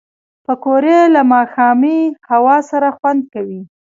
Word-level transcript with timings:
پکورې 0.45 0.99
له 1.13 1.21
ماښامي 1.31 1.99
هوا 2.29 2.57
سره 2.69 2.87
خوند 2.97 3.21
کوي 3.33 3.61